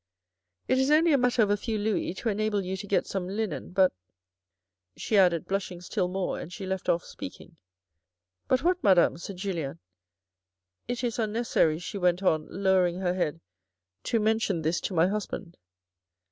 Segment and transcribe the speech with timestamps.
[0.67, 3.27] It is only a matter of a few louis to enable you to get some
[3.27, 3.69] linen.
[3.71, 3.93] But
[4.97, 7.57] —"she added, blushing still more, and she left off speaking
[8.47, 9.77] —"But what, Madame?" said Julien."
[10.87, 13.41] It is unnecessary," she went on lowering her head,"
[14.05, 15.55] to mention this to my husband."